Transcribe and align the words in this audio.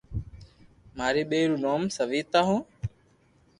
ماري 0.97 1.23
ٻئير 1.29 1.47
رو 1.51 1.57
نوم 1.63 1.81
سويتا 1.97 2.39
ھو 2.47 2.57